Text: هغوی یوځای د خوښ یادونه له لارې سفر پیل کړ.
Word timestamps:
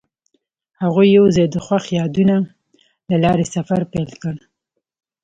هغوی 0.81 1.07
یوځای 1.17 1.47
د 1.51 1.55
خوښ 1.65 1.85
یادونه 1.99 2.35
له 3.09 3.17
لارې 3.23 3.45
سفر 3.55 3.81
پیل 3.93 4.09
کړ. 4.21 4.35